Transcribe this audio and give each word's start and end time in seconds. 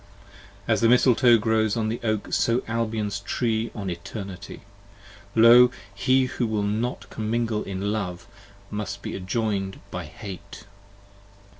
55 0.65 0.69
As 0.69 0.81
the 0.81 0.87
Misletoe 0.89 1.37
grows 1.37 1.77
on 1.77 1.87
the 1.87 1.99
Oak, 2.03 2.33
so 2.33 2.63
Albion's 2.67 3.19
Tree 3.19 3.69
on 3.75 3.87
Eternity: 3.91 4.61
Lo! 5.35 5.69
He 5.93 6.25
who 6.25 6.47
will 6.47 6.63
not 6.63 7.07
comingle 7.11 7.61
in 7.63 7.91
Love, 7.93 8.25
must 8.71 9.03
be 9.03 9.15
adjoin'd 9.15 9.79
by 9.91 10.05
Hate. 10.05 10.63